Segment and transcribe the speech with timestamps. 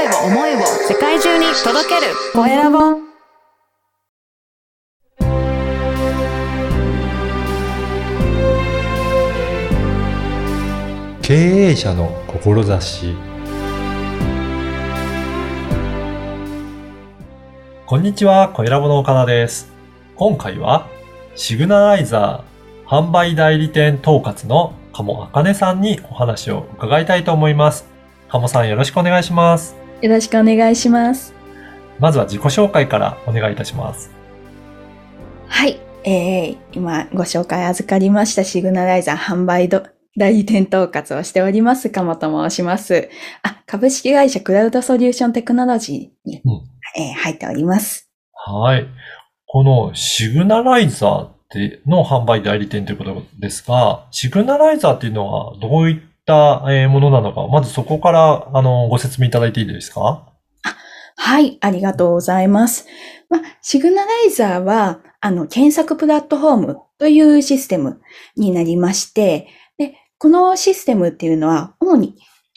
[0.00, 2.78] 声を思いを世界中に届けるコエラボ
[11.20, 13.14] 経営者の志
[17.84, 19.70] こんにちは、コエラボの岡田です。
[20.16, 20.86] 今回は、
[21.34, 27.86] シグナライザー販売代理店統括の鴨あかねさんにお話を伺いたいと思います。
[28.28, 29.79] 鴨さんよろしくお願いします。
[30.02, 31.34] よろしくお願いします。
[31.98, 34.10] まずは自己紹介からお願いいたします。
[35.46, 35.80] はい。
[36.04, 39.86] えー、今ご紹介預かりましたシグナライザー販売ど
[40.16, 43.10] 代理店統括をしております、鴨と申します。
[43.42, 46.52] あ、株式会社クラウドソリューションテクノロジーに、うん
[46.96, 48.10] えー入っております。
[48.32, 48.86] はい。
[49.46, 56.00] このシグナライザーっての販売代理店ということですが、シグナライザーっていうのはどういっ
[56.30, 60.32] たえーものなのか、まずそこからあのご説明いただいていいですか？
[61.16, 62.86] はい、ありがとうございます。
[63.28, 68.00] まあ、シグナライザーは、あの、検索プラットフォームというシステム
[68.36, 72.16] になりまして、で、このシステムっていうのは、主に、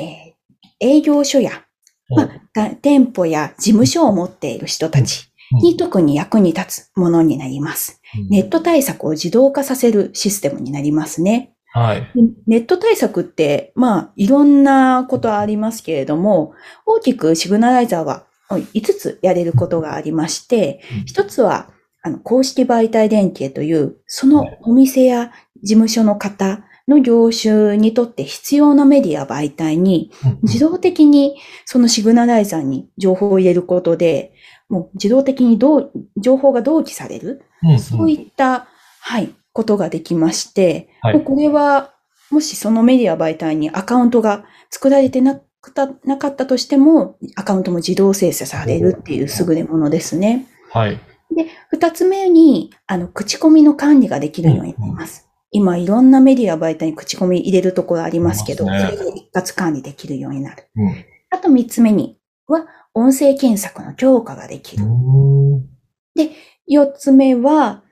[0.00, 0.34] えー
[0.80, 1.50] 営業所や
[2.10, 5.30] まあ、が店舗や事務所を持っている人たち
[5.62, 8.02] に特に役に立つものになります。
[8.28, 11.53] ネット対策を自動化させるシステムになりますね。
[11.74, 12.00] はい。
[12.14, 16.54] でネット対策って、まあ、いろんなことありますけれども、
[16.86, 21.70] 大きくシグナライザーは5つやれることがありまして、一つは、
[22.02, 34.32] あの、公式媒体連携という、そのお店や事務所の方の業種にとって必要なメディア媒体に自動的にそのシグナライザーに情報を入れることで、
[34.68, 37.78] もう自動的にどう情報が同期される、うん。
[37.80, 38.68] そういった、
[39.00, 41.94] はい、ことができまして、はいこれは、
[42.30, 50.46] もしそのメディア媒体にアカウントが作られてなくたなかったとしても、アカウントも自動生成されるっていう優れものですね。
[50.70, 51.00] はい。
[51.34, 55.28] で、二つ目に、あの、口コミの管理ができるようになります。
[55.50, 60.68] 今、いろんなメディア媒体に口コミ入れるところありますけど、ねそれで一括管理できるようになる。
[60.76, 62.16] うんあと三つ目に
[62.46, 64.84] は、音声検索の強化ができる。
[66.66, 67.82] 四つ目は、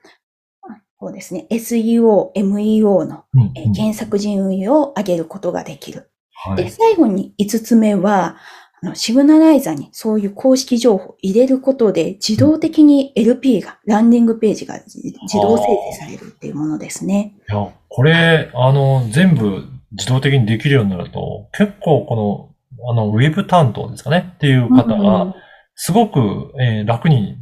[1.02, 6.10] そうですね、SEO、MEO のうんえー検索順位を上げることができる。
[6.56, 6.70] で、はい。
[6.70, 8.36] 最後に五つ目は、
[8.82, 17.34] あのシグナライザーにそういう公式情報を入れることで、自動的に LP が、ランディングページが自自動生成されるっていうものですね。
[17.50, 24.32] いや、これ、あの、全部自動的にできるようになると、結構この、あの、ウェブ担当ですかね？
[24.36, 25.34] っていう方うんが、
[25.74, 27.36] すごく、えー楽に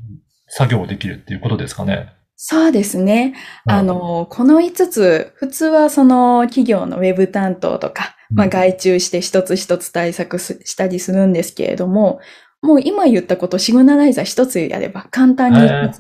[0.49, 2.13] 作業できるっていうことですかね？
[2.43, 3.35] そうですね。
[3.67, 12.19] あの、この5つ、普通はその企業のウェブ担当とか、まあうん外注して一つ一つ対策すしたりするんですけれども、
[12.63, 15.93] もう今言ったことシグナライザー一つやれば簡単にへー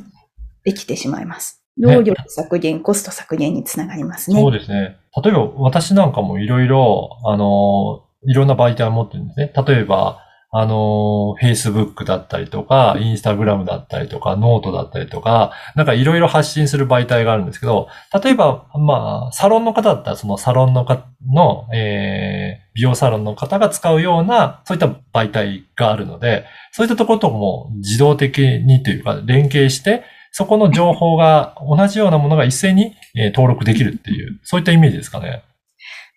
[0.64, 1.62] できてしまいます。
[1.76, 4.40] ね労力削減、コスト削減につながりますね。
[4.40, 4.96] そうですね。
[5.22, 9.52] 例えば私なんかもいろいろ、あの、いろんな媒体を持ってるんですね。
[9.66, 10.20] 例えば、
[10.52, 17.88] あの、Facebook だったりとか、Instagram だったりとか、ノートだったりとか、なんかいろいろ発信する媒体があるんですけど、
[18.22, 30.02] 例えば、まあ、サロンの方だったら、そのサロンのかの、えー、美容サロンの方が使うような、そういった媒体があるので、そういったところとも自動的にというか、連携して、
[30.32, 35.44] そこの情報が同じようなものが一斉に、えー登録できるっていう、そういったイメージですかね。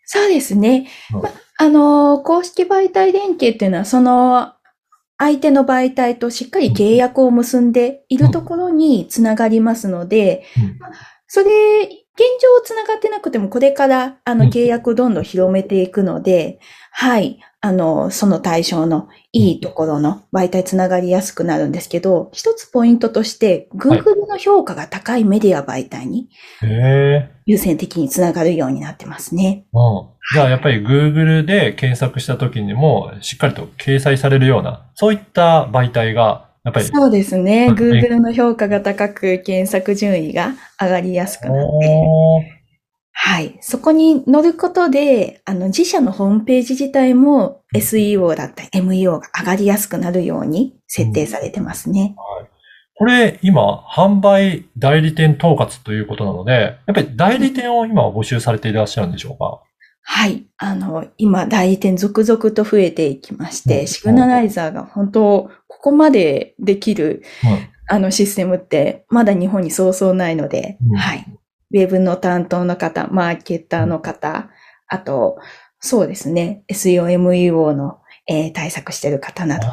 [0.06, 0.88] そうですね。
[1.14, 1.32] うんま、あ
[1.70, 4.54] の、公式媒体連携っていうのは、その、
[5.18, 10.80] 相手の媒体としっかり契約を結んでいるところにつながりますので、うん
[11.36, 11.48] それ、
[11.86, 11.90] 現
[12.40, 14.52] 状つながってなくても、これから、あの、うん。
[14.52, 16.60] 契約をどんどん広めていくので、
[16.92, 26.28] はい、あの、その対象のいいところの媒体つながりやすくなるんですけど、一つポイントとして、Google の評価が高いメディア媒体に。
[27.46, 29.64] 優先的につながるようになってますね。
[29.72, 30.08] うん。
[30.34, 36.86] じゃあやっぱり Google で検索した時にもしっかりと掲載されるような、そういった媒体が、やっぱり。
[36.86, 37.68] そうですね。
[37.68, 40.52] うん Google の評価が高く、検索順位が
[40.82, 42.53] 上がりやすくなって、
[43.26, 43.58] はい。
[43.62, 52.16] そこに乗ることで、あの、自社のホームページ自体も SEO だったり MEO が上がりやすくなるように設定されてますね。
[52.98, 59.62] これ今、販売代理店統括ということなので、やっぱり代理店を今募集されていらっしゃるんでしょうか？
[60.02, 60.44] はい。
[60.58, 71.26] あの、今、代理店続々と増えていきましうんて、シグナライザーが本当、ここまでできる、うんあのシステムって、まだ日本にそうそうないので、うんはい。
[71.74, 74.50] ウェブの担当の方、マーケッターの方、
[74.88, 75.38] あと、
[75.80, 79.68] そうですね、SEO、MEO のえー対策している方など。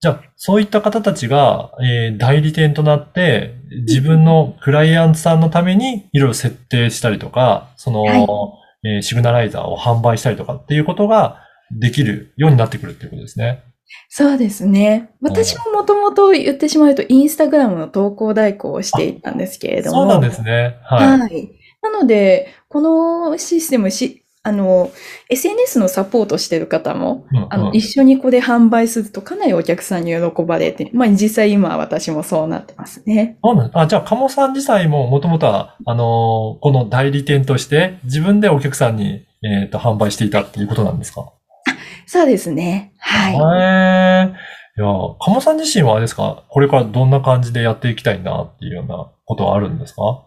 [0.00, 3.54] じゃあ、そういった方たちが、えー代理店となって、
[3.86, 8.26] 自分のクライアントさんのためにいろいろ設定したりとか、その、はい
[8.84, 13.64] えーシグナライザーを販売したりとかっていうことができるようになってくるっていうことですね。
[14.08, 15.10] そうですね。
[15.20, 19.98] 私ももともと言ってしまうと、インスタグラムの投稿代行をしていたんですけれども。
[19.98, 20.76] そうなんですね。
[20.84, 21.18] はい。
[21.20, 21.50] はい。
[21.82, 24.90] なので、このシステムし、あの、
[25.28, 33.36] SNS のサポートしてる方も、うんあの、うん一緒にここで販売するとかなりお客さんに喜ばれて、まあ実際今私もそうなってますね。
[33.44, 41.30] そうなんあ、じゃあ、鴨さん自体ももともとは、あのーこの代理店として自分でお客さんに、えっ、と、販売していたっていうことなんですか？
[42.06, 42.92] そうですね。
[42.98, 43.34] はい。
[43.34, 44.34] へえ。
[44.78, 44.86] いや、
[45.18, 46.44] 鴨さん自身はあれですか？
[46.48, 50.24] これからどんな感じでやっていきたいなっていうようなことはあるんですか？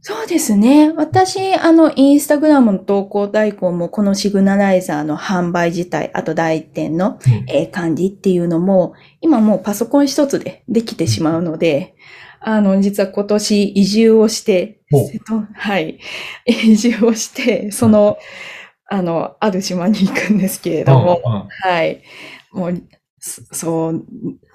[0.00, 0.92] そうですね。
[0.96, 7.44] 私、あの、インスタグラムの投稿代行も、このシグナライザーの販売自体、あと代理店の、うん。
[7.48, 11.94] えー管理っていうのも、今もうパソコン一つでできてしまうので、
[12.40, 14.80] あの、実は今年移住をして
[15.54, 16.00] はい、
[16.46, 18.18] 移住をして、その、
[18.90, 21.48] あの、ある島に行くんですけれども、うんうん。
[21.48, 22.02] はい。
[22.50, 22.82] もう、
[23.24, 24.04] そそう、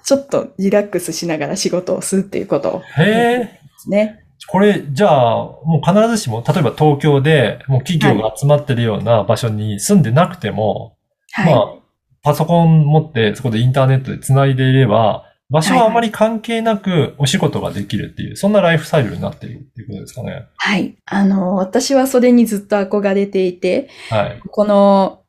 [0.04, 3.60] ちょっとリラックスしながら仕事をするっていうことをへえ。
[3.88, 4.24] ね。
[4.46, 5.34] これ、じゃあ、
[5.64, 10.96] もう必ずしも、例えば東京で、もう企業が集まってるような場所に住んでなくても、
[11.32, 11.54] はい。
[11.54, 11.74] まあ、
[12.22, 20.46] パソコン持って、そこでインターネットで繋いでいれば、場所はあまり関係なくお仕事ができるっていう、そんなライフスタイルになっているっていうことですかね。
[20.56, 20.96] はい。
[21.06, 24.40] あの、私はそれにずっと憧れていて、はい。
[24.50, 25.22] この、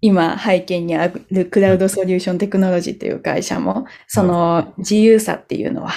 [0.00, 5.92] 今背景にあるクラウドソリューションテクノロジーという会社も、その自由さっていうのは、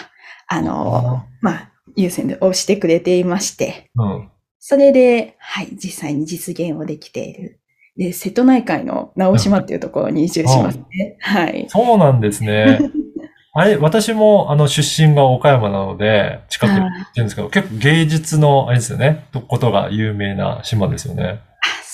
[0.47, 4.29] あの、まあ、優先で押してくれていまして、うん。
[4.59, 7.59] それで、はい、実際に実現をできている。
[7.97, 11.17] で、瀬戸内海の直島っていうところに移住しますね。
[11.19, 11.65] はい。
[11.69, 12.79] そうなんですね。
[13.55, 21.39] あれ、私も、あの、出身が岡山なので、近くに行ってるんですけど、結構芸術の、あれですよね、とことが有名な島ですよね。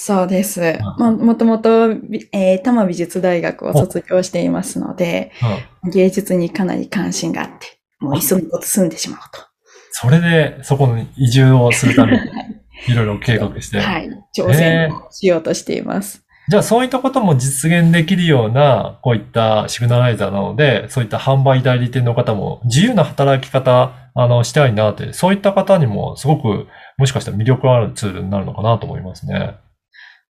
[0.09, 0.79] そうです。
[0.97, 5.31] ももともと、びえー、多摩美術大学を卒業していますので、
[5.83, 5.91] うん。
[5.91, 9.39] 芸術にかなり関心があって、もういっそのこと住んでしまうと。
[9.91, 12.17] それで、そこに移住をするために、
[12.91, 13.79] いろいろ計画して。
[13.79, 14.09] はい。
[14.35, 16.25] 挑戦をしようとしています。
[16.47, 26.65] じゃあそういったことも実現できるような、こういったシグナライザーなので、そういった販売代理店の方も自由な働き方、あの、したいなって、そういった方にもすごく、
[26.97, 29.57] もしかしたら魅力あるツールになるのかなと思いますね。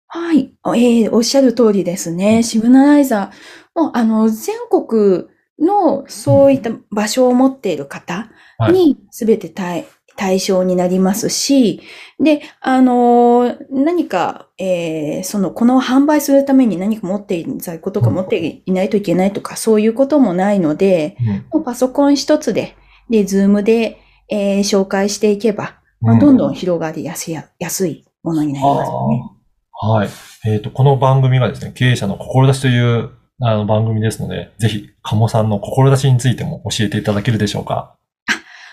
[0.08, 0.55] はい。
[0.76, 2.43] えーおっしゃる通りですね。
[2.43, 5.26] シグナライザー、もう、あの、全国
[5.58, 8.28] のそういった場所を持っている方
[8.58, 8.72] はい。
[8.72, 11.81] に全て対対象になりますし、
[12.19, 21.16] で、あの、何か、えーその、この販売するために何か持っている在庫とか持っていないといけないとか、そういうこともないので、
[21.52, 22.75] もうパソコン一つで、
[23.11, 29.38] で、ズームで、えー紹介していけば、まあ、どんどん広がりやすい、安いものになりますね。
[29.80, 30.08] はい。
[30.44, 33.10] えっ、と、この番組がですね、経営者の志という
[33.40, 37.94] あの番組ですので、ぜひ、鴨さんの志についても教えていただけるでしょうか？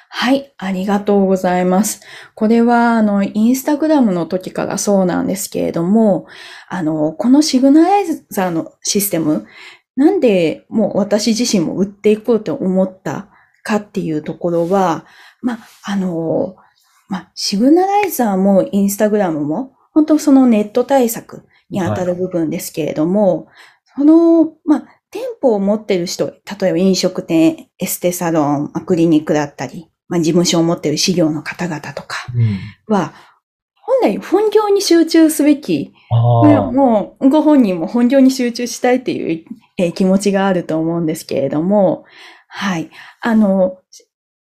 [0.09, 2.01] はい、ありがとうございます。
[2.33, 6.25] これは、あの、インスタグラムの時からそうなんですけれども、
[6.69, 9.45] あの、このシグナライザーのシステム、
[9.95, 13.27] なんでもう私自身も売っていこうと思った
[13.62, 15.05] かっていうところは、
[15.43, 16.55] まあ、の、
[17.09, 23.47] ま、シグナライザーもインスタグラムも、本当そのネット対策に当たる部分ですけれども、
[23.97, 32.93] その、まあ、店舗を持ってる人、例えば飲食店、エステサロン、まあクリニックだったり、まあ、事務所を持ってる事業の方々とかうん。
[32.93, 33.13] は、
[33.75, 36.71] 本来本業に集中すべき、あこれはあ。
[36.71, 39.45] もうご本人も本業に集中したいっていう、
[39.77, 42.03] えー気持ちがあると思うんですけれども、
[42.49, 42.89] はい。
[43.21, 43.77] あの、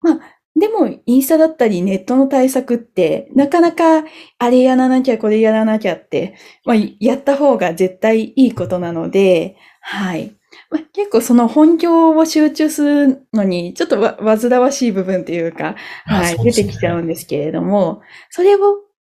[0.02, 0.20] まあ、
[0.62, 4.04] でも、インスタだったりネットの対策って、なかなか、
[4.38, 10.38] あれやらなきゃ、これやらなきゃって、まあ、やった方が絶対いいことなので、はい。
[10.70, 15.76] まあ、結構その本業を集中するのに、ちょっとわ煩わしい部分っていうか、
[16.06, 16.52] はい、ね。
[16.52, 18.60] てきちゃうんですけれども、それを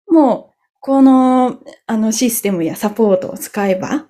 [0.08, 4.08] もう、この、あのシステムやサポートを使えば、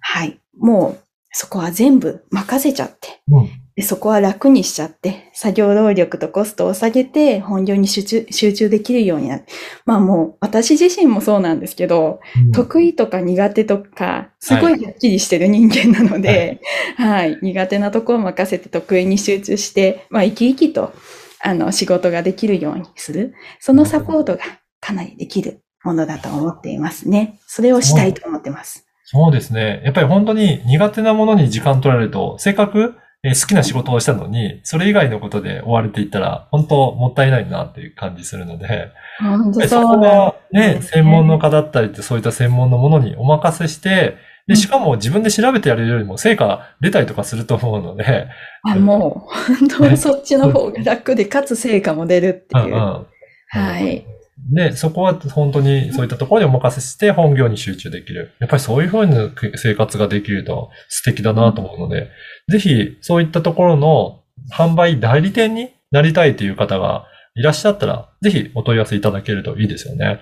[0.00, 3.38] はい、もう、そこは全部任せちゃって、うん。
[3.40, 3.50] うん。
[3.76, 9.44] でそこは楽にしちゃって、作業労力とコストを下げて、本業に集中集中できるようになる。
[9.84, 16.60] まあもう、私自身もそうなんですけど、うん得意とか苦手とか、すごいはっきりしてる人間なので、
[16.96, 20.94] はい、苦手なところを任せて得意に集中して、まあ生き生きと、
[21.42, 23.34] あの、仕事ができるようにする。
[23.60, 24.42] そのサポートが
[24.80, 27.38] かなりできるものだと思っていますね。
[27.46, 28.85] それをしたいと思ってます。
[29.06, 29.82] そうですね。
[29.84, 32.96] やっぱり本当に苦手なものに時間取られると、せっかく
[33.26, 48.28] えー好きな仕事をしたのに、それ以外のことで追われていったら、本当もったいないなっていう感じするので、本当そこはね、です専門の方だったりってそういった専門のものにお任せして、で、うんしかも自分で調べてやれるよりも成果出たりとかすると思うので、
[48.62, 52.66] あ、もう、本当にそっちの方が楽で、かつ成果も出るっていう。
[52.66, 53.06] うんうん。
[53.48, 54.06] はい。
[54.52, 58.32] で、そこは本当にそういったところにお任せして本業に集中できる。
[58.38, 62.10] やっぱりそういうふうな生活ができると素敵だなと思うので、
[62.48, 64.22] ぜひそういったところの
[64.52, 70.20] 販売代理店になりたいという方がいらっしゃったら、ぜひお問い合わせいただけるといいですよね。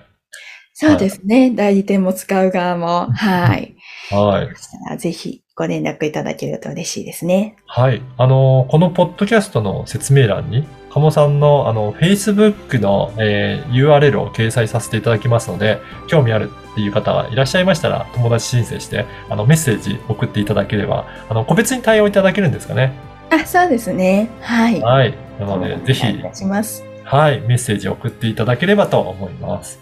[0.73, 1.51] そうですね。
[1.55, 3.09] 代理店も使う側も。
[3.13, 3.75] はい。
[4.11, 4.49] は
[4.93, 4.97] い。
[4.97, 7.55] ぜひご連絡いただけると嬉しいですね。
[7.65, 8.01] はい。
[8.17, 22.93] あの、このポッドキャストの説明欄に、鴨さんのあの、Facebook の、えー URL を掲載させていただきますので、興味あるっていう方がいらっしゃいましたら、友達申請して、あの、メッセージ送っていただければ、あの、個別に対応いただけるんですかね。
[23.29, 24.29] あ、そうですね。
[24.39, 24.81] はい。
[24.81, 25.13] はい。
[25.37, 26.85] なので、ぜひします。
[27.03, 29.81] はい、メッセージを送っていただければと思います。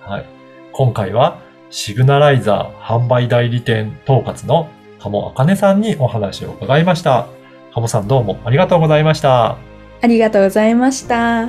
[0.00, 0.24] はい。
[0.72, 1.38] 今回は、
[1.70, 7.28] シグナライザー販売代理店統括の鴨あかねさんにお話を伺いました。
[7.74, 9.67] 鴨さんどうもありがとうございました。
[10.00, 11.48] ありがとうございました。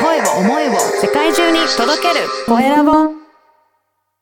[0.00, 3.19] 声を思いを世界中に届けるコエラボ